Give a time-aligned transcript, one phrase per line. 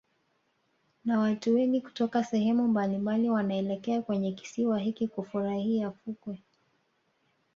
[1.05, 6.41] Na watu wengi kutoka sehemu mbalimbali wanaelekea kwenye kisiwa hiki hufurahia fukwe